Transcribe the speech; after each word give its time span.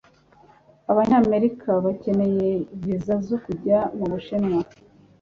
Abanyamerika 0.91 1.69
bakeneye 1.85 2.49
viza 2.83 3.15
zo 3.27 3.37
kujya 3.45 3.77
mu 3.97 4.05
Bushinwa. 4.11 4.59